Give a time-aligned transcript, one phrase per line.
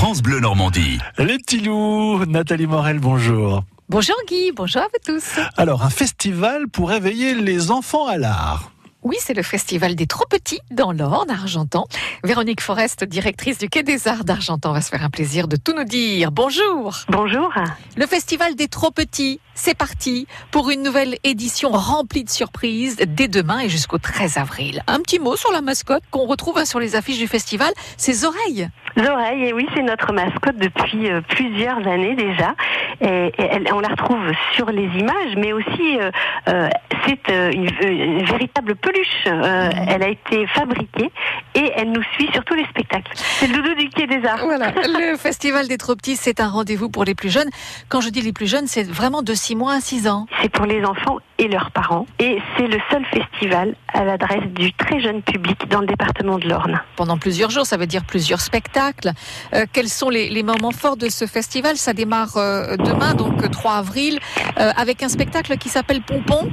[0.00, 0.98] France Bleu Normandie.
[1.18, 3.64] Les petits loups, Nathalie Morel, bonjour.
[3.90, 5.38] Bonjour Guy, bonjour à vous tous.
[5.58, 8.72] Alors, un festival pour réveiller les enfants à l'art.
[9.02, 11.86] Oui, c'est le festival des trop petits dans l'Orne, Argentan.
[12.24, 15.74] Véronique Forest, directrice du Quai des Arts d'Argentan, va se faire un plaisir de tout
[15.74, 16.32] nous dire.
[16.32, 16.96] Bonjour.
[17.08, 17.52] Bonjour.
[17.96, 23.28] Le festival des trop petits, c'est parti pour une nouvelle édition remplie de surprises dès
[23.28, 24.82] demain et jusqu'au 13 avril.
[24.86, 28.24] Un petit mot sur la mascotte qu'on retrouve hein, sur les affiches du festival, ses
[28.24, 28.68] oreilles.
[28.96, 32.54] L'oreille, et oui, c'est notre mascotte depuis euh, plusieurs années déjà.
[33.00, 36.10] Et, elle- on la retrouve sur les images, mais aussi euh,
[36.48, 36.68] euh,
[37.06, 39.06] c'est une, une véritable peluche.
[39.26, 41.10] Euh, Elle a été fabriquée
[41.54, 43.12] et elle nous suit sur tous les spectacles.
[43.14, 44.40] C'est le doudou du des arts.
[44.44, 47.48] Voilà, le festival des trop petits, c'est un rendez-vous pour les plus jeunes.
[47.88, 50.26] Quand je dis les plus jeunes, c'est vraiment de 6 mois à 6 ans.
[50.42, 52.06] C'est pour les enfants et leurs parents.
[52.18, 56.48] Et c'est le seul festival à l'adresse du très jeune public dans le département de
[56.48, 56.80] l'Orne.
[56.96, 59.12] pendant plusieurs jours, ça veut dire plusieurs spectacles.
[59.54, 61.76] Euh, quels sont les, les moments forts de ce festival?
[61.76, 64.18] Ça démarre euh, demain, donc euh, 3 avril,
[64.58, 66.50] euh, avec un spectacle qui s'appelle Pompon.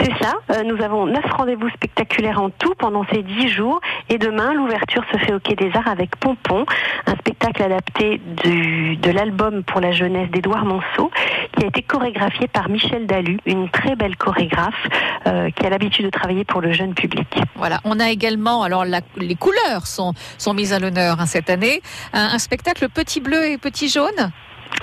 [0.00, 0.34] C'est ça.
[0.64, 3.80] Nous avons neuf rendez-vous spectaculaires en tout pendant ces dix jours.
[4.08, 6.64] Et demain, l'ouverture se fait au Quai des Arts avec Pompon,
[7.06, 11.10] un spectacle adapté de l'album pour la jeunesse d'Édouard Monceau,
[11.56, 14.74] qui a été chorégraphié par Michel Dalu, une très belle chorégraphe
[15.26, 17.26] euh, qui a l'habitude de travailler pour le jeune public.
[17.56, 20.14] Voilà, on a également, alors les couleurs sont,
[20.54, 21.82] mises à l'honneur hein, cette année,
[22.12, 24.30] un spectacle petit bleu et petit jaune?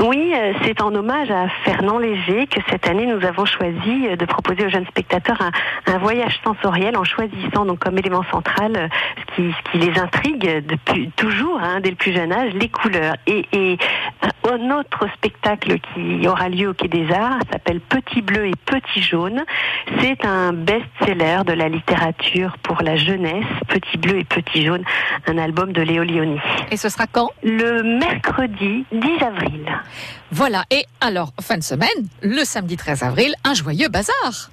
[0.06, 4.18] Oui, euh, c'est en hommage à Fernand Léger que cette année nous avons choisi euh,
[4.18, 5.40] de proposer aux jeunes spectateurs
[5.86, 8.88] un, voyage sensoriel en choisissant donc comme élément central euh,
[9.38, 13.16] ce qui, les intrigue depuis toujours, hein, dès le plus jeune âge, les couleurs.
[13.28, 13.78] Et,
[14.50, 19.02] un autre spectacle qui aura lieu au Quai des Arts s'appelle Petit bleu et Petit
[19.02, 19.44] jaune.
[20.00, 24.84] C'est un best-seller de la littérature pour la jeunesse, Petit bleu et Petit jaune,
[25.28, 26.40] un album de Léo Lioni.
[26.72, 27.30] Et ce sera quand?
[27.44, 29.66] Le mercredi 10 avril.
[30.32, 31.90] Voilà, et alors, fin de semaine,
[32.22, 34.50] le samedi 13 avril, un joyeux bazar.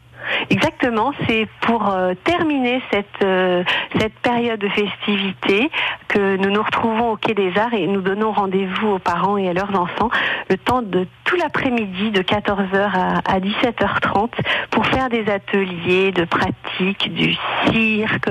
[0.50, 3.64] Exactement, c'est pour euh, terminer cette euh,
[3.98, 5.70] cette période de festivité
[6.10, 9.48] que nous nous retrouvons au Quai des Arts et nous donnons rendez-vous aux parents et
[9.48, 10.10] à leurs enfants
[10.48, 11.06] le temps de
[11.40, 14.30] l'après-midi de 14h à, à 17h30
[14.70, 17.36] pour faire des ateliers de pratique du
[17.66, 18.30] cirque,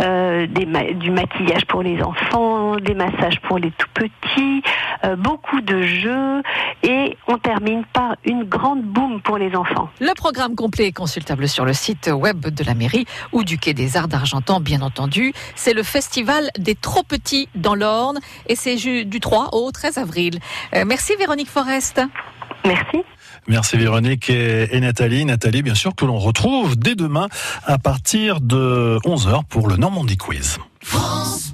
[0.00, 4.62] euh, du maquillage pour les enfants, des massages pour les tout petits,
[5.04, 6.42] euh, beaucoup de jeux
[6.82, 9.88] et on termine par une grande boum pour les enfants.
[10.00, 13.74] Le programme complet est consultable sur le site web de la mairie ou du Quai
[13.74, 15.32] des Arts d'Argentan, bien entendu.
[15.54, 18.18] C'est le festival des trop petits dans l'Orne
[18.48, 20.38] et c'est du 3 au 13 avril.
[20.74, 22.00] Euh, merci Véronique Forest.
[22.64, 23.02] Merci.
[23.48, 25.24] Merci Véronique et, et Nathalie.
[25.24, 27.28] Nathalie, bien sûr, que l'on retrouve dès demain
[27.64, 30.58] à partir de 11h pour le Normandie Quiz.
[30.82, 31.52] France